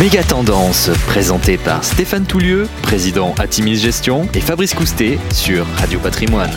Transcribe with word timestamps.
Méga 0.00 0.22
Tendance, 0.22 0.88
présenté 1.08 1.58
par 1.58 1.84
Stéphane 1.84 2.24
Toulieu, 2.24 2.66
président 2.80 3.34
Atimis 3.38 3.76
Gestion, 3.76 4.26
et 4.32 4.40
Fabrice 4.40 4.72
Coustet 4.72 5.18
sur 5.30 5.66
Radio 5.76 5.98
Patrimoine. 5.98 6.48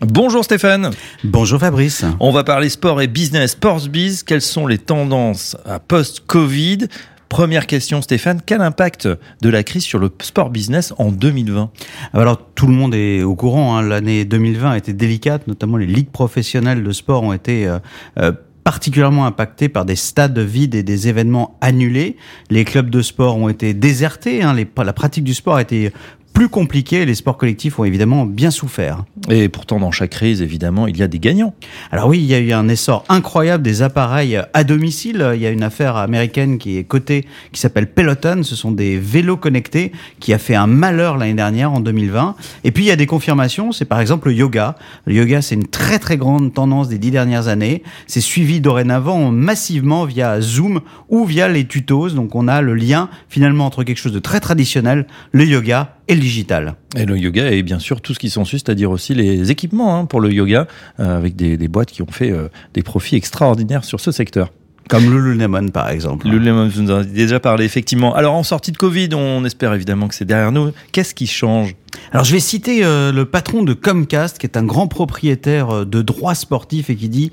Bonjour 0.00 0.42
Stéphane. 0.42 0.92
Bonjour 1.22 1.60
Fabrice. 1.60 2.06
On 2.18 2.32
va 2.32 2.44
parler 2.44 2.70
sport 2.70 3.02
et 3.02 3.08
business, 3.08 3.50
sports 3.50 3.88
biz. 3.90 4.22
Quelles 4.22 4.40
sont 4.40 4.66
les 4.66 4.78
tendances 4.78 5.54
à 5.66 5.80
post-Covid? 5.80 6.88
Première 7.28 7.66
question, 7.66 8.00
Stéphane, 8.00 8.40
quel 8.44 8.62
impact 8.62 9.06
de 9.42 9.50
la 9.50 9.62
crise 9.62 9.84
sur 9.84 9.98
le 9.98 10.10
sport 10.22 10.48
business 10.48 10.94
en 10.96 11.12
2020 11.12 11.70
Alors 12.14 12.40
tout 12.54 12.66
le 12.66 12.72
monde 12.72 12.94
est 12.94 13.22
au 13.22 13.36
courant, 13.36 13.76
hein. 13.76 13.82
l'année 13.82 14.24
2020 14.24 14.70
a 14.70 14.78
été 14.78 14.94
délicate, 14.94 15.46
notamment 15.46 15.76
les 15.76 15.86
ligues 15.86 16.10
professionnelles 16.10 16.82
de 16.82 16.90
sport 16.90 17.22
ont 17.22 17.34
été 17.34 17.68
euh, 17.68 17.78
euh, 18.18 18.32
particulièrement 18.64 19.26
impactées 19.26 19.68
par 19.68 19.84
des 19.84 19.96
stades 19.96 20.38
vides 20.38 20.74
et 20.74 20.82
des 20.82 21.08
événements 21.08 21.58
annulés. 21.60 22.16
Les 22.50 22.64
clubs 22.64 22.90
de 22.90 23.02
sport 23.02 23.36
ont 23.36 23.48
été 23.48 23.74
désertés, 23.74 24.42
hein. 24.42 24.54
la 24.76 24.92
pratique 24.92 25.24
du 25.24 25.34
sport 25.34 25.56
a 25.56 25.62
été 25.62 25.92
plus 26.40 26.48
compliqué. 26.48 27.04
Les 27.04 27.14
sports 27.14 27.36
collectifs 27.36 27.78
ont 27.78 27.84
évidemment 27.84 28.24
bien 28.24 28.50
souffert. 28.50 29.04
Et 29.28 29.50
pourtant, 29.50 29.78
dans 29.78 29.90
chaque 29.90 30.12
crise, 30.12 30.40
évidemment, 30.40 30.86
il 30.86 30.96
y 30.96 31.02
a 31.02 31.06
des 31.06 31.18
gagnants. 31.18 31.52
Alors 31.92 32.08
oui, 32.08 32.18
il 32.18 32.24
y 32.24 32.32
a 32.32 32.38
eu 32.38 32.52
un 32.52 32.66
essor 32.66 33.04
incroyable 33.10 33.62
des 33.62 33.82
appareils 33.82 34.40
à 34.54 34.64
domicile. 34.64 35.32
Il 35.34 35.42
y 35.42 35.46
a 35.46 35.50
une 35.50 35.62
affaire 35.62 35.96
américaine 35.96 36.56
qui 36.56 36.78
est 36.78 36.84
cotée, 36.84 37.26
qui 37.52 37.60
s'appelle 37.60 37.92
Peloton. 37.92 38.42
Ce 38.42 38.56
sont 38.56 38.70
des 38.70 38.96
vélos 38.96 39.36
connectés 39.36 39.92
qui 40.18 40.32
a 40.32 40.38
fait 40.38 40.54
un 40.54 40.66
malheur 40.66 41.18
l'année 41.18 41.34
dernière, 41.34 41.72
en 41.72 41.80
2020. 41.80 42.36
Et 42.64 42.70
puis, 42.70 42.84
il 42.84 42.86
y 42.86 42.90
a 42.90 42.96
des 42.96 43.04
confirmations. 43.04 43.70
C'est 43.70 43.84
par 43.84 44.00
exemple 44.00 44.28
le 44.28 44.34
yoga. 44.34 44.76
Le 45.04 45.12
yoga, 45.12 45.42
c'est 45.42 45.56
une 45.56 45.66
très, 45.66 45.98
très 45.98 46.16
grande 46.16 46.54
tendance 46.54 46.88
des 46.88 46.96
dix 46.96 47.10
dernières 47.10 47.48
années. 47.48 47.82
C'est 48.06 48.22
suivi 48.22 48.62
dorénavant 48.62 49.30
massivement 49.30 50.06
via 50.06 50.40
Zoom 50.40 50.80
ou 51.10 51.26
via 51.26 51.50
les 51.50 51.66
tutos. 51.66 52.08
Donc, 52.12 52.34
on 52.34 52.48
a 52.48 52.62
le 52.62 52.72
lien 52.72 53.10
finalement 53.28 53.66
entre 53.66 53.84
quelque 53.84 53.98
chose 53.98 54.14
de 54.14 54.20
très 54.20 54.40
traditionnel, 54.40 55.06
le 55.32 55.44
yoga, 55.44 55.96
et 56.10 56.14
le 56.14 56.20
digital. 56.20 56.74
Et 56.96 57.04
le 57.04 57.16
yoga 57.16 57.52
et 57.52 57.62
bien 57.62 57.78
sûr 57.78 58.00
tout 58.00 58.14
ce 58.14 58.18
qui 58.18 58.30
s'ensuit, 58.30 58.58
c'est-à-dire 58.58 58.90
aussi 58.90 59.14
les 59.14 59.52
équipements 59.52 59.96
hein, 59.96 60.04
pour 60.06 60.20
le 60.20 60.32
yoga, 60.32 60.66
euh, 60.98 61.16
avec 61.16 61.36
des, 61.36 61.56
des, 61.56 61.68
boîtes 61.68 61.92
qui 61.92 62.02
ont 62.02 62.10
fait 62.10 62.32
euh, 62.32 62.48
des 62.74 62.82
profits 62.82 63.14
extraordinaires 63.14 63.84
sur 63.84 64.00
ce 64.00 64.10
secteur. 64.10 64.50
Comme 64.88 65.04
Lululemon, 65.04 65.68
par 65.68 65.88
exemple. 65.88 66.26
Lululemon, 66.26 66.66
vous 66.66 66.90
en 66.90 66.96
avez 66.96 67.04
déjà 67.04 67.38
parlé, 67.38 67.64
effectivement. 67.64 68.12
Alors, 68.16 68.34
en 68.34 68.42
sortie 68.42 68.72
de 68.72 68.76
Covid, 68.76 69.10
on 69.14 69.44
espère 69.44 69.72
évidemment 69.72 70.08
que 70.08 70.16
c'est 70.16 70.24
derrière 70.24 70.50
nous. 70.50 70.72
Qu'est-ce 70.90 71.14
qui 71.14 71.28
change? 71.28 71.76
Alors, 72.10 72.24
je 72.24 72.32
vais 72.32 72.40
citer 72.40 72.84
euh, 72.84 73.12
le 73.12 73.24
patron 73.24 73.62
de 73.62 73.72
Comcast, 73.72 74.38
qui 74.38 74.46
est 74.46 74.56
un 74.56 74.64
grand 74.64 74.88
propriétaire 74.88 75.86
de 75.86 76.02
droits 76.02 76.34
sportifs 76.34 76.90
et 76.90 76.96
qui 76.96 77.08
dit 77.08 77.30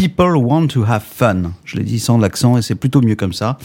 People 0.00 0.38
want 0.38 0.68
to 0.68 0.82
have 0.84 1.02
fun. 1.02 1.52
Je 1.66 1.76
l'ai 1.76 1.82
dit 1.82 1.98
sans 1.98 2.16
l'accent 2.16 2.56
et 2.56 2.62
c'est 2.62 2.74
plutôt 2.74 3.02
mieux 3.02 3.16
comme 3.16 3.34
ça. 3.34 3.58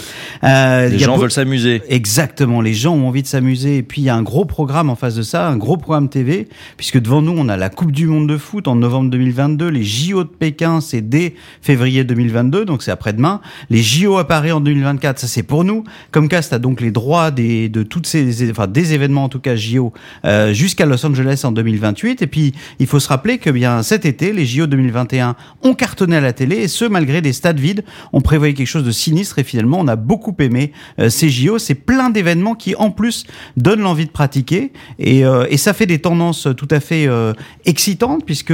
Euh, 0.43 0.89
les 0.89 0.99
gens 0.99 1.15
veulent 1.15 1.31
s'amuser. 1.31 1.81
Exactement, 1.87 2.59
les 2.59 2.73
gens 2.73 2.93
ont 2.93 3.07
envie 3.07 3.21
de 3.21 3.27
s'amuser. 3.27 3.77
Et 3.77 3.83
puis 3.83 4.01
il 4.01 4.03
y 4.03 4.09
a 4.09 4.15
un 4.17 4.21
gros 4.21 4.43
programme 4.43 4.89
en 4.89 4.97
face 4.97 5.15
de 5.15 5.21
ça, 5.21 5.47
un 5.47 5.55
gros 5.55 5.77
programme 5.77 6.09
TV, 6.09 6.49
puisque 6.75 6.99
devant 6.99 7.21
nous 7.21 7.33
on 7.37 7.47
a 7.47 7.55
la 7.55 7.69
Coupe 7.69 7.93
du 7.93 8.05
Monde 8.07 8.27
de 8.27 8.37
foot 8.37 8.67
en 8.67 8.75
novembre 8.75 9.11
2022, 9.11 9.69
les 9.69 9.85
JO 9.85 10.25
de 10.25 10.29
Pékin 10.29 10.81
c'est 10.81 10.99
dès 11.07 11.35
février 11.61 12.03
2022, 12.03 12.65
donc 12.65 12.83
c'est 12.83 12.91
après-demain. 12.91 13.39
Les 13.69 13.81
JO 13.81 14.17
à 14.17 14.27
Paris 14.27 14.51
en 14.51 14.59
2024, 14.59 15.19
ça 15.19 15.27
c'est 15.27 15.43
pour 15.43 15.63
nous. 15.63 15.85
Comcast 16.11 16.51
a 16.51 16.59
donc 16.59 16.81
les 16.81 16.91
droits 16.91 17.31
des, 17.31 17.69
de 17.69 17.81
toutes 17.81 18.07
ces, 18.07 18.51
enfin 18.51 18.67
des 18.67 18.93
événements 18.93 19.23
en 19.23 19.29
tout 19.29 19.39
cas 19.39 19.55
JO 19.55 19.93
euh, 20.25 20.51
jusqu'à 20.51 20.85
Los 20.85 21.05
Angeles 21.05 21.43
en 21.45 21.53
2028. 21.53 22.21
Et 22.21 22.27
puis 22.27 22.53
il 22.79 22.87
faut 22.87 22.99
se 22.99 23.07
rappeler 23.07 23.37
que 23.37 23.49
bien 23.49 23.83
cet 23.83 24.05
été, 24.05 24.33
les 24.33 24.45
JO 24.45 24.67
2021 24.67 25.37
ont 25.63 25.73
cartonné 25.73 26.17
à 26.17 26.24
la 26.25 26.33
télé, 26.33 26.57
et 26.57 26.67
ce, 26.67 26.85
malgré 26.85 27.21
des 27.21 27.33
stades 27.33 27.59
vides. 27.59 27.83
On 28.13 28.21
prévoyait 28.21 28.53
quelque 28.53 28.67
chose 28.67 28.83
de 28.83 28.91
sinistre, 28.91 29.39
et 29.39 29.43
finalement, 29.43 29.77
on 29.79 29.87
a 29.87 29.95
beaucoup 29.95 30.35
aimé 30.39 30.71
euh, 30.99 31.09
ces 31.09 31.29
JO. 31.29 31.57
C'est 31.59 31.75
plein 31.75 32.09
d'événements 32.09 32.55
qui, 32.55 32.75
en 32.75 32.91
plus, 32.91 33.25
donnent 33.55 33.81
l'envie 33.81 34.05
de 34.05 34.11
pratiquer, 34.11 34.73
et, 34.99 35.25
euh, 35.25 35.45
ça 35.55 35.73
fait 35.73 35.87
des 35.87 35.97
tendances 35.97 36.47
tout 36.55 36.67
à 36.69 36.79
fait 36.79 37.07
euh, 37.07 37.33
excitantes, 37.65 38.23
puisque 38.23 38.53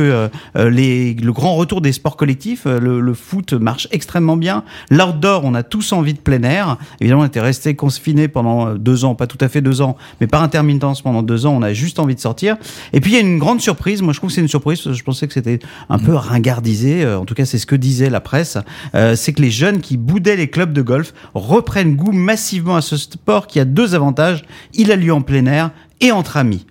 les, 0.55 1.13
le 1.13 1.31
grand 1.33 1.55
retour 1.55 1.81
des 1.81 1.91
sports 1.91 2.15
collectifs, 2.15 2.63
le, 2.65 3.01
le 3.01 3.13
foot 3.13 3.51
marche 3.51 3.89
extrêmement 3.91 4.37
bien. 4.37 4.63
L'outdoor, 4.89 5.43
on 5.43 5.53
a 5.53 5.63
tous 5.63 5.91
envie 5.91 6.13
de 6.13 6.19
plein 6.19 6.43
air. 6.43 6.77
Évidemment, 7.01 7.23
on 7.23 7.25
était 7.25 7.41
resté 7.41 7.75
confiné 7.75 8.29
pendant 8.29 8.75
deux 8.75 9.03
ans, 9.03 9.13
pas 9.13 9.27
tout 9.27 9.37
à 9.41 9.49
fait 9.49 9.59
deux 9.59 9.81
ans, 9.81 9.97
mais 10.21 10.27
par 10.27 10.41
intermittence 10.41 11.01
pendant 11.01 11.21
deux 11.21 11.45
ans, 11.45 11.53
on 11.53 11.63
a 11.63 11.73
juste 11.73 11.99
envie 11.99 12.15
de 12.15 12.21
sortir. 12.21 12.55
Et 12.93 13.01
puis, 13.01 13.11
il 13.11 13.15
y 13.15 13.17
a 13.17 13.21
une 13.21 13.39
grande 13.39 13.59
surprise. 13.59 14.01
Moi, 14.01 14.13
je 14.13 14.19
trouve 14.19 14.29
que 14.29 14.35
c'est 14.35 14.41
une 14.41 14.47
surprise, 14.47 14.89
je 14.89 15.03
pensais 15.03 15.27
que 15.27 15.33
c'était 15.33 15.59
un 15.89 15.99
peu 15.99 16.13
ringardisé. 16.13 17.05
En 17.05 17.25
tout 17.25 17.33
cas, 17.33 17.43
c'est 17.43 17.59
ce 17.61 17.65
que 17.65 17.75
disait 17.75 18.09
la 18.09 18.19
presse, 18.19 18.57
euh, 18.95 19.15
c'est 19.15 19.33
que 19.33 19.41
les 19.41 19.51
jeunes 19.51 19.79
qui 19.79 19.97
boudaient 19.97 20.35
les 20.35 20.49
clubs 20.49 20.73
de 20.73 20.81
golf 20.81 21.13
reprennent 21.33 21.95
goût 21.95 22.11
massivement 22.11 22.75
à 22.75 22.81
ce 22.81 22.97
sport 22.97 23.47
qui 23.47 23.59
a 23.59 23.65
deux 23.65 23.95
avantages. 23.95 24.43
Il 24.73 24.91
a 24.91 24.95
lieu 24.95 25.13
en 25.13 25.21
plein 25.21 25.45
air 25.45 25.71
et 26.01 26.11
entre 26.11 26.37
amis. 26.37 26.65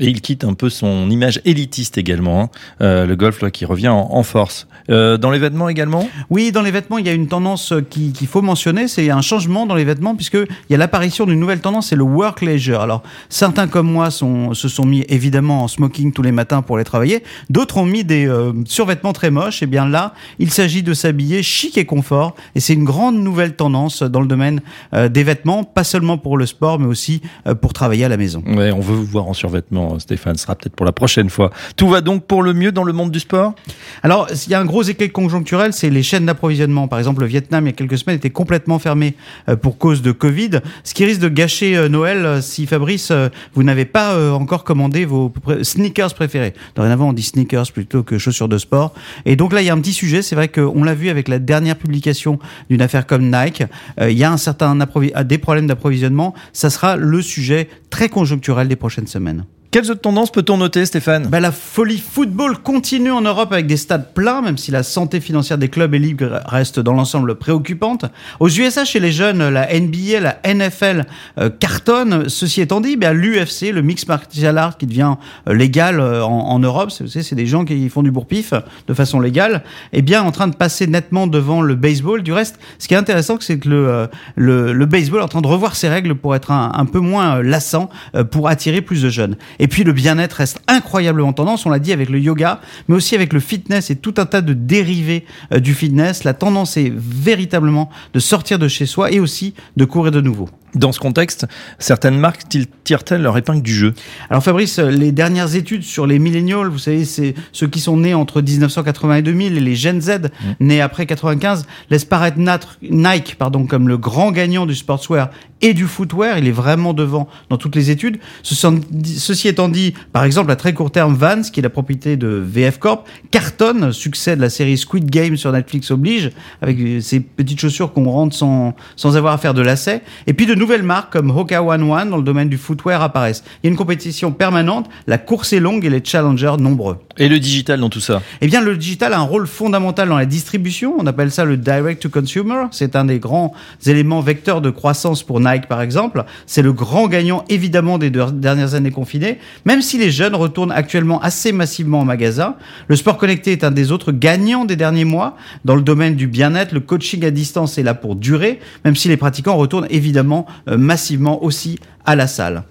Et 0.00 0.06
il 0.06 0.20
quitte 0.22 0.44
un 0.44 0.54
peu 0.54 0.70
son 0.70 1.10
image 1.10 1.40
élitiste 1.44 1.98
également, 1.98 2.42
hein. 2.42 2.48
euh, 2.80 3.06
le 3.06 3.14
golf 3.14 3.42
là, 3.42 3.50
qui 3.50 3.66
revient 3.66 3.88
en, 3.88 4.22
force. 4.22 4.66
Euh, 4.88 5.18
dans 5.18 5.30
les 5.30 5.38
vêtements 5.38 5.68
également? 5.68 6.08
Oui, 6.30 6.50
dans 6.50 6.62
les 6.62 6.70
vêtements, 6.70 6.96
il 6.96 7.06
y 7.06 7.10
a 7.10 7.12
une 7.12 7.28
tendance 7.28 7.74
qu'il 7.90 8.12
qui 8.12 8.26
faut 8.26 8.40
mentionner, 8.40 8.88
c'est 8.88 9.10
un 9.10 9.20
changement 9.20 9.66
dans 9.66 9.74
les 9.74 9.84
vêtements, 9.84 10.16
puisqu'il 10.16 10.46
y 10.70 10.74
a 10.74 10.78
l'apparition 10.78 11.26
d'une 11.26 11.38
nouvelle 11.38 11.60
tendance, 11.60 11.88
c'est 11.88 11.96
le 11.96 12.04
work 12.04 12.40
leisure. 12.40 12.80
Alors, 12.80 13.02
certains 13.28 13.68
comme 13.68 13.90
moi 13.90 14.10
sont, 14.10 14.54
se 14.54 14.68
sont 14.68 14.86
mis 14.86 15.04
évidemment 15.08 15.62
en 15.62 15.68
smoking 15.68 16.12
tous 16.12 16.22
les 16.22 16.32
matins 16.32 16.62
pour 16.62 16.76
aller 16.76 16.84
travailler, 16.84 17.22
d'autres 17.50 17.76
ont 17.76 17.86
mis 17.86 18.02
des 18.02 18.26
euh, 18.26 18.52
survêtements 18.64 19.12
très 19.12 19.30
moches, 19.30 19.62
et 19.62 19.66
bien 19.66 19.86
là, 19.86 20.14
il 20.38 20.50
s'agit 20.50 20.82
de 20.82 20.94
s'habiller 20.94 21.42
chic 21.42 21.76
et 21.76 21.84
confort, 21.84 22.34
et 22.54 22.60
c'est 22.60 22.74
une 22.74 22.84
grande 22.84 23.16
nouvelle 23.22 23.54
tendance 23.56 24.02
dans 24.02 24.20
le 24.20 24.26
domaine 24.26 24.62
euh, 24.94 25.08
des 25.08 25.22
vêtements, 25.22 25.64
pas 25.64 25.84
seulement 25.84 26.16
pour 26.16 26.38
le 26.38 26.46
sport, 26.46 26.78
mais 26.78 26.86
aussi 26.86 27.20
euh, 27.46 27.54
pour 27.54 27.74
travailler 27.74 28.06
à 28.06 28.08
la 28.08 28.16
maison. 28.16 28.42
Ouais, 28.46 28.72
on 28.72 28.80
veut 28.80 28.94
vous 28.94 29.04
voir 29.04 29.28
en 29.28 29.34
survêtement 29.34 29.81
Stéphane. 29.98 30.36
Sera 30.36 30.54
peut-être 30.54 30.74
pour 30.74 30.86
la 30.86 30.92
prochaine 30.92 31.28
fois. 31.28 31.50
Tout 31.76 31.88
va 31.88 32.00
donc 32.00 32.26
pour 32.26 32.42
le 32.42 32.54
mieux 32.54 32.72
dans 32.72 32.84
le 32.84 32.92
monde 32.92 33.10
du 33.10 33.20
sport? 33.20 33.54
Alors, 34.02 34.28
il 34.46 34.50
y 34.50 34.54
a 34.54 34.60
un 34.60 34.64
gros 34.64 34.82
éclat 34.82 35.02
conjoncturel, 35.08 35.72
c'est 35.72 35.90
les 35.90 36.02
chaînes 36.02 36.26
d'approvisionnement. 36.26 36.88
Par 36.88 36.98
exemple, 36.98 37.22
le 37.22 37.26
Vietnam, 37.26 37.64
il 37.64 37.70
y 37.70 37.72
a 37.72 37.72
quelques 37.72 37.98
semaines, 37.98 38.16
était 38.16 38.30
complètement 38.30 38.78
fermé 38.78 39.14
euh, 39.48 39.56
pour 39.56 39.78
cause 39.78 40.02
de 40.02 40.12
Covid, 40.12 40.60
ce 40.84 40.94
qui 40.94 41.04
risque 41.04 41.20
de 41.20 41.28
gâcher 41.28 41.76
euh, 41.76 41.88
Noël 41.88 42.24
euh, 42.24 42.40
si 42.40 42.66
Fabrice, 42.66 43.12
vous 43.54 43.62
n'avez 43.62 43.84
pas 43.84 44.32
encore 44.32 44.64
commandé 44.64 45.04
vos 45.04 45.32
sneakers 45.62 46.14
préférés. 46.14 46.54
Dorénavant, 46.74 47.08
on 47.08 47.12
dit 47.12 47.22
sneakers 47.22 47.72
plutôt 47.72 48.02
que 48.02 48.18
chaussures 48.18 48.48
de 48.48 48.58
sport. 48.58 48.92
Et 49.24 49.36
donc 49.36 49.52
là, 49.52 49.62
il 49.62 49.66
y 49.66 49.70
a 49.70 49.74
un 49.74 49.80
petit 49.80 49.92
sujet. 49.92 50.22
C'est 50.22 50.34
vrai 50.34 50.48
qu'on 50.48 50.84
l'a 50.84 50.94
vu 50.94 51.08
avec 51.08 51.28
la 51.28 51.38
dernière 51.38 51.76
publication 51.76 52.38
d'une 52.70 52.82
affaire 52.82 53.06
comme 53.06 53.30
Nike. 53.30 53.64
Il 54.00 54.16
y 54.16 54.24
a 54.24 54.32
un 54.32 54.36
certain 54.36 54.76
des 55.24 55.38
problèmes 55.38 55.66
d'approvisionnement. 55.66 56.34
Ça 56.52 56.70
sera 56.70 56.96
le 56.96 57.22
sujet 57.22 57.68
très 57.90 58.08
conjoncturel 58.08 58.68
des 58.68 58.76
prochaines 58.76 59.06
semaines. 59.06 59.44
Quelles 59.72 59.90
autres 59.90 60.02
tendances 60.02 60.30
peut-on 60.30 60.58
noter, 60.58 60.84
Stéphane? 60.84 61.28
Bah, 61.28 61.40
La 61.40 61.50
folie 61.50 61.96
football 61.96 62.58
continue 62.58 63.10
en 63.10 63.22
Europe 63.22 63.52
avec 63.52 63.66
des 63.66 63.78
stades 63.78 64.12
pleins, 64.12 64.42
même 64.42 64.58
si 64.58 64.70
la 64.70 64.82
santé 64.82 65.18
financière 65.18 65.56
des 65.56 65.70
clubs 65.70 65.94
et 65.94 65.98
ligues 65.98 66.28
reste 66.44 66.78
dans 66.78 66.92
l'ensemble 66.92 67.36
préoccupante. 67.36 68.04
Aux 68.38 68.50
USA, 68.50 68.84
chez 68.84 69.00
les 69.00 69.12
jeunes, 69.12 69.48
la 69.48 69.66
NBA, 69.72 70.20
la 70.20 70.36
NFL 70.44 71.06
euh, 71.38 71.48
cartonnent. 71.48 72.28
Ceci 72.28 72.60
étant 72.60 72.82
dit, 72.82 72.98
bah, 72.98 73.14
l'UFC, 73.14 73.72
le 73.72 73.80
mix 73.80 74.06
martial 74.06 74.58
art 74.58 74.76
qui 74.76 74.84
devient 74.84 75.14
euh, 75.48 75.54
légal 75.54 76.00
euh, 76.00 76.22
en, 76.22 76.58
Europe, 76.58 76.90
c'est 76.90 77.34
des 77.34 77.46
gens 77.46 77.64
qui 77.64 77.88
font 77.88 78.02
du 78.02 78.10
bourpif 78.10 78.52
de 78.88 78.92
façon 78.92 79.20
légale, 79.20 79.64
est 79.94 80.02
bien 80.02 80.22
en 80.22 80.32
train 80.32 80.48
de 80.48 80.54
passer 80.54 80.86
nettement 80.86 81.26
devant 81.26 81.62
le 81.62 81.76
baseball. 81.76 82.22
Du 82.22 82.34
reste, 82.34 82.58
ce 82.78 82.88
qui 82.88 82.92
est 82.92 82.98
intéressant, 82.98 83.38
c'est 83.40 83.58
que 83.58 83.70
le, 83.70 84.08
le, 84.36 84.74
le, 84.74 84.84
baseball 84.84 85.20
est 85.20 85.24
en 85.24 85.28
train 85.28 85.40
de 85.40 85.46
revoir 85.46 85.76
ses 85.76 85.88
règles 85.88 86.14
pour 86.14 86.36
être 86.36 86.50
un, 86.50 86.72
un 86.74 86.84
peu 86.84 87.00
moins 87.00 87.42
lassant, 87.42 87.88
pour 88.30 88.50
attirer 88.50 88.82
plus 88.82 89.00
de 89.00 89.08
jeunes. 89.08 89.36
Et 89.62 89.68
puis 89.68 89.84
le 89.84 89.92
bien-être 89.92 90.32
reste 90.32 90.60
incroyablement 90.66 91.32
tendance, 91.32 91.66
on 91.66 91.70
l'a 91.70 91.78
dit 91.78 91.92
avec 91.92 92.10
le 92.10 92.18
yoga, 92.18 92.60
mais 92.88 92.96
aussi 92.96 93.14
avec 93.14 93.32
le 93.32 93.38
fitness 93.38 93.90
et 93.90 93.96
tout 93.96 94.14
un 94.16 94.26
tas 94.26 94.40
de 94.40 94.54
dérivés 94.54 95.24
euh, 95.52 95.60
du 95.60 95.72
fitness. 95.72 96.24
La 96.24 96.34
tendance 96.34 96.76
est 96.76 96.92
véritablement 96.92 97.88
de 98.12 98.18
sortir 98.18 98.58
de 98.58 98.66
chez 98.66 98.86
soi 98.86 99.12
et 99.12 99.20
aussi 99.20 99.54
de 99.76 99.84
courir 99.84 100.10
de 100.10 100.20
nouveau. 100.20 100.48
Dans 100.74 100.92
ce 100.92 100.98
contexte, 100.98 101.46
certaines 101.78 102.18
marques 102.18 102.42
tirent-elles 102.84 103.22
leur 103.22 103.36
épingle 103.36 103.62
du 103.62 103.74
jeu? 103.74 103.94
Alors 104.30 104.42
Fabrice, 104.42 104.78
les 104.78 105.12
dernières 105.12 105.54
études 105.54 105.82
sur 105.82 106.06
les 106.06 106.18
millennials, 106.18 106.68
vous 106.68 106.78
savez, 106.78 107.04
c'est 107.04 107.34
ceux 107.52 107.66
qui 107.66 107.80
sont 107.80 107.98
nés 107.98 108.14
entre 108.14 108.40
1980 108.40 109.16
et 109.16 109.22
2000, 109.22 109.56
et 109.56 109.60
les 109.60 109.76
Gen 109.76 110.00
Z, 110.00 110.08
mmh. 110.08 110.28
nés 110.60 110.80
après 110.80 111.04
95, 111.04 111.66
laissent 111.90 112.04
paraître 112.04 112.38
Nike 112.82 113.36
pardon, 113.38 113.66
comme 113.66 113.88
le 113.88 113.98
grand 113.98 114.32
gagnant 114.32 114.66
du 114.66 114.74
sportswear 114.74 115.30
et 115.60 115.74
du 115.74 115.86
footwear. 115.86 116.38
Il 116.38 116.48
est 116.48 116.52
vraiment 116.52 116.92
devant 116.92 117.28
dans 117.48 117.56
toutes 117.56 117.76
les 117.76 117.90
études. 117.90 118.18
Ceci 118.42 119.48
étant 119.48 119.68
dit, 119.68 119.94
par 120.12 120.24
exemple, 120.24 120.50
à 120.50 120.56
très 120.56 120.74
court 120.74 120.90
terme, 120.90 121.14
Vans, 121.14 121.42
qui 121.42 121.60
est 121.60 121.62
la 121.62 121.70
propriété 121.70 122.16
de 122.16 122.28
VF 122.28 122.78
Corp, 122.78 123.08
cartonne, 123.30 123.92
succès 123.92 124.36
de 124.36 124.40
la 124.40 124.50
série 124.50 124.76
Squid 124.76 125.08
Game 125.08 125.36
sur 125.36 125.52
Netflix 125.52 125.90
oblige, 125.90 126.30
avec 126.60 126.78
ces 127.00 127.20
petites 127.20 127.60
chaussures 127.60 127.92
qu'on 127.92 128.10
rentre 128.10 128.34
sans, 128.34 128.74
sans 128.96 129.16
avoir 129.16 129.34
à 129.34 129.38
faire 129.38 129.54
de 129.54 129.62
lacets. 129.62 130.02
Et 130.26 130.32
puis 130.32 130.46
de 130.46 130.54
nouvelles 130.62 130.84
marques 130.84 131.12
comme 131.12 131.36
Hoka 131.36 131.60
One 131.60 131.90
One 131.90 132.10
dans 132.10 132.16
le 132.16 132.22
domaine 132.22 132.48
du 132.48 132.56
footwear 132.56 133.02
apparaissent. 133.02 133.42
Il 133.62 133.66
y 133.66 133.68
a 133.68 133.70
une 133.70 133.76
compétition 133.76 134.30
permanente, 134.30 134.88
la 135.08 135.18
course 135.18 135.52
est 135.52 135.58
longue 135.58 135.84
et 135.84 135.90
les 135.90 136.04
challengers 136.04 136.54
nombreux. 136.56 136.98
Et 137.18 137.28
le 137.28 137.40
digital 137.40 137.80
dans 137.80 137.88
tout 137.88 138.00
ça 138.00 138.22
Eh 138.40 138.46
bien, 138.46 138.60
le 138.60 138.76
digital 138.76 139.12
a 139.12 139.18
un 139.18 139.24
rôle 139.24 139.48
fondamental 139.48 140.08
dans 140.08 140.16
la 140.16 140.24
distribution. 140.24 140.94
On 140.96 141.06
appelle 141.06 141.32
ça 141.32 141.44
le 141.44 141.56
direct 141.56 142.00
to 142.00 142.08
consumer. 142.08 142.66
C'est 142.70 142.94
un 142.94 143.04
des 143.04 143.18
grands 143.18 143.52
éléments 143.86 144.20
vecteurs 144.20 144.60
de 144.60 144.70
croissance 144.70 145.24
pour 145.24 145.40
Nike, 145.40 145.66
par 145.66 145.82
exemple. 145.82 146.24
C'est 146.46 146.62
le 146.62 146.72
grand 146.72 147.08
gagnant, 147.08 147.44
évidemment, 147.48 147.98
des 147.98 148.10
deux 148.10 148.24
dernières 148.30 148.74
années 148.74 148.92
confinées. 148.92 149.38
Même 149.64 149.82
si 149.82 149.98
les 149.98 150.12
jeunes 150.12 150.36
retournent 150.36 150.70
actuellement 150.70 151.20
assez 151.20 151.50
massivement 151.50 152.00
en 152.00 152.04
magasin, 152.04 152.54
le 152.86 152.94
sport 152.94 153.18
connecté 153.18 153.50
est 153.50 153.64
un 153.64 153.72
des 153.72 153.90
autres 153.90 154.12
gagnants 154.12 154.64
des 154.64 154.76
derniers 154.76 155.04
mois. 155.04 155.36
Dans 155.64 155.74
le 155.74 155.82
domaine 155.82 156.14
du 156.14 156.28
bien-être, 156.28 156.72
le 156.72 156.80
coaching 156.80 157.24
à 157.24 157.32
distance 157.32 157.78
est 157.78 157.82
là 157.82 157.94
pour 157.94 158.14
durer, 158.14 158.60
même 158.84 158.94
si 158.94 159.08
les 159.08 159.16
pratiquants 159.16 159.56
retournent 159.56 159.88
évidemment 159.90 160.46
massivement 160.66 161.42
aussi 161.42 161.78
à 162.04 162.16
la 162.16 162.26
salle. 162.26 162.64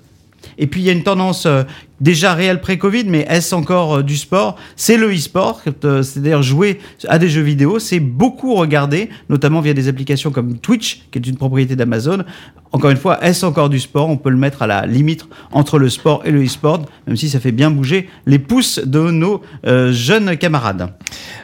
Et 0.58 0.68
puis 0.68 0.82
il 0.82 0.86
y 0.86 0.90
a 0.90 0.94
une 0.94 1.04
tendance 1.04 1.46
euh, 1.46 1.64
déjà 2.02 2.34
réelle 2.34 2.60
pré-Covid, 2.60 3.06
mais 3.08 3.26
est-ce 3.30 3.56
encore 3.56 3.98
euh, 3.98 4.04
du 4.04 4.18
sport? 4.18 4.58
C'est 4.76 4.98
le 4.98 5.14
e-sport, 5.14 5.62
euh, 5.86 6.04
c'est-à-dire 6.04 6.42
jouer 6.42 6.80
à 7.08 7.20
des 7.20 7.30
jeux 7.30 7.42
vidéo. 7.42 7.80
C'est 7.80 8.00
beaucoup 8.00 8.56
regardé, 8.56 9.10
notamment 9.30 9.62
via 9.62 9.74
des 9.74 9.88
applications 9.88 10.32
comme 10.32 10.58
Twitch, 10.58 11.04
qui 11.12 11.20
est 11.20 11.28
une 11.28 11.38
propriété 11.38 11.76
d'Amazon. 11.76 12.24
Encore 12.74 12.90
une 12.90 12.98
fois, 12.98 13.22
est-ce 13.24 13.46
encore 13.46 13.70
du 13.70 13.80
sport? 13.80 14.10
On 14.10 14.18
peut 14.18 14.30
le 14.30 14.38
mettre 14.38 14.62
à 14.62 14.68
la 14.68 14.86
limite 14.86 15.26
entre 15.52 15.78
le 15.78 15.90
sport 15.90 16.22
et 16.26 16.32
le 16.32 16.44
e-sport, 16.44 16.86
même 17.06 17.18
si 17.18 17.30
ça 17.30 17.40
fait 17.40 17.52
bien 17.52 17.70
bouger 17.70 18.10
les 18.26 18.40
pouces 18.40 18.80
de 18.80 19.12
nos 19.12 19.42
euh, 19.68 19.92
jeunes 19.92 20.38
camarades. 20.38 20.94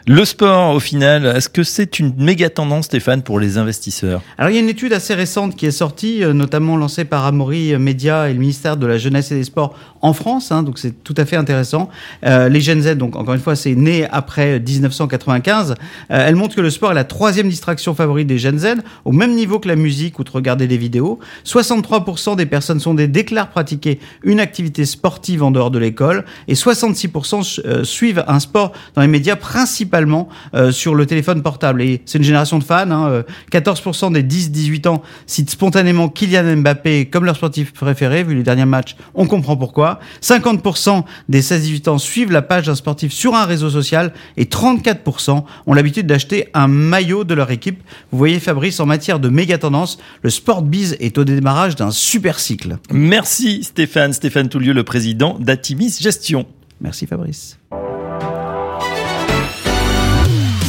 Le 0.08 0.24
sport, 0.24 0.74
au 0.74 0.80
final, 0.80 1.26
est-ce 1.26 1.50
que 1.50 1.64
c'est 1.64 2.00
une 2.00 2.14
méga 2.18 2.50
tendance, 2.50 2.86
Stéphane, 2.86 3.24
pour 3.24 3.40
les 3.42 3.58
investisseurs? 3.58 4.22
Alors, 4.38 4.52
il 4.52 4.54
y 4.54 4.58
a 4.58 4.62
une 4.62 4.70
étude 4.70 4.94
assez 4.94 5.14
récente 5.14 5.58
qui 5.58 5.66
est 5.66 5.72
sortie, 5.72 6.22
notamment 6.34 6.78
lancée 6.78 7.04
par 7.04 7.26
Amaury 7.26 7.78
Média 7.78 8.30
et 8.30 8.34
le 8.34 8.40
ministère 8.40 8.78
de 8.78 8.88
la 8.88 8.98
Jeunesse 8.98 9.30
et 9.34 9.36
des 9.36 9.44
Sports 9.44 9.76
en 10.02 10.14
France, 10.14 10.47
hein, 10.52 10.64
donc 10.64 10.80
c'est 10.80 11.04
tout 11.04 11.14
à 11.18 11.26
fait 11.26 11.36
intéressant. 11.36 11.90
Euh, 12.26 12.50
les 12.50 12.62
Gen 12.62 12.82
Z, 12.82 12.96
donc 12.96 13.16
encore 13.16 13.34
une 13.34 13.40
fois, 13.40 13.56
c'est 13.56 13.76
né 13.76 14.08
après 14.12 14.60
1995. 14.60 15.72
Euh, 15.72 15.76
elle 16.10 16.36
montre 16.36 16.56
que 16.56 16.62
le 16.62 16.70
sport 16.70 16.92
est 16.92 16.96
la 16.96 17.04
troisième 17.04 17.50
distraction 17.50 17.96
favorite 17.96 18.28
des 18.28 18.38
Gen 18.38 18.58
Z, 18.58 18.76
au 19.06 19.12
même 19.12 19.34
niveau 19.36 19.60
que 19.60 19.68
la 19.68 19.76
musique 19.76 20.20
ou 20.20 20.24
de 20.24 20.32
regarder 20.32 20.68
des 20.68 20.78
vidéos. 20.78 21.20
63% 21.46 22.36
des 22.36 22.46
personnes 22.46 22.80
sont 22.80 22.94
des 22.94 23.08
déclarent 23.08 23.50
pratiquer 23.50 24.00
une 24.24 24.40
activité 24.40 24.86
sportive 24.86 25.44
en 25.44 25.52
dehors 25.52 25.72
de 25.72 25.80
l'école 25.80 26.26
et 26.48 26.54
66% 26.54 27.62
euh, 27.66 27.84
suivent 27.84 28.24
un 28.28 28.40
sport 28.40 28.74
dans 28.96 29.02
les 29.02 29.08
médias, 29.08 29.36
principalement 29.36 30.30
euh, 30.54 30.72
sur 30.72 30.96
le 30.96 31.06
téléphone 31.06 31.42
portable. 31.42 31.82
Et 31.82 32.02
c'est 32.06 32.18
une 32.18 32.24
génération 32.24 32.60
de 32.60 32.64
fans. 32.64 32.90
Hein, 32.92 33.24
14% 33.52 34.14
des 34.14 34.24
10-18 34.24 34.88
ans 34.88 35.02
citent 35.26 35.50
spontanément 35.50 36.10
Kylian 36.10 36.58
Mbappé 36.58 37.08
comme 37.08 37.26
leur 37.26 37.36
sportif 37.36 37.74
préféré, 37.74 38.24
vu 38.24 38.36
les 38.36 38.44
derniers 38.44 38.66
matchs. 38.66 38.96
On 39.16 39.26
comprend 39.26 39.58
pourquoi. 39.58 40.00
50% 40.40 41.04
des 41.30 41.42
16-18 41.42 41.90
ans 41.90 41.98
suivent 41.98 42.32
la 42.32 42.42
page 42.42 42.68
d'un 42.68 42.76
sportif 42.76 43.12
sur 43.12 43.36
un 43.36 43.46
réseau 43.46 43.70
social 43.70 44.14
et 44.36 44.46
34% 44.46 45.44
ont 45.66 45.74
l'habitude 45.74 46.08
d'acheter 46.08 46.50
un 46.54 46.68
maillot 46.68 47.24
de 47.24 47.34
leur 47.34 47.52
équipe. 47.52 47.82
Vous 48.12 48.18
voyez 48.18 48.40
Fabrice, 48.40 48.80
en 48.80 48.86
matière 48.86 49.20
de 49.20 49.30
méga 49.30 49.58
tendance, 49.58 49.98
le 50.22 50.30
sport 50.30 50.62
biz 50.62 50.96
est 51.00 51.18
au 51.18 51.24
démarrage 51.24 51.76
d'un 51.76 51.92
super 51.92 52.40
cycle. 52.40 52.78
Merci 52.92 53.64
Stéphane, 53.64 54.14
Stéphane 54.14 54.50
Toulieu, 54.50 54.74
le 54.74 54.84
président 54.84 55.38
d'Atimis 55.40 55.98
Gestion. 56.00 56.46
Merci 56.80 57.08
Fabrice. 57.08 57.58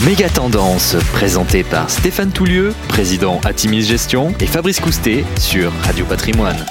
Méga 0.06 0.28
Tendance, 0.30 0.96
présenté 1.12 1.64
par 1.64 1.90
Stéphane 1.90 2.30
Toulieu, 2.30 2.72
président 2.88 3.40
Atimis 3.44 3.82
Gestion, 3.82 4.32
et 4.40 4.46
Fabrice 4.46 4.80
Coustet 4.80 5.24
sur 5.38 5.72
Radio 5.82 6.04
Patrimoine. 6.06 6.64